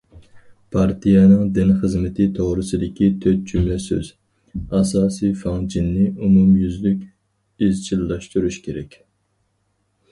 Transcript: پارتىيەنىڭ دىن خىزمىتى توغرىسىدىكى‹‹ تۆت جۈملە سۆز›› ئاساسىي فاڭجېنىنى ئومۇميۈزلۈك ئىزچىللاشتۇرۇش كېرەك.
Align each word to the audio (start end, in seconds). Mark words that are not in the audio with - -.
پارتىيەنىڭ 0.75 1.51
دىن 1.57 1.73
خىزمىتى 1.83 2.25
توغرىسىدىكى‹‹ 2.39 3.09
تۆت 3.25 3.43
جۈملە 3.51 3.77
سۆز›› 3.85 4.09
ئاساسىي 4.79 5.37
فاڭجېنىنى 5.45 6.09
ئومۇميۈزلۈك 6.15 7.07
ئىزچىللاشتۇرۇش 7.69 8.61
كېرەك. 8.69 9.01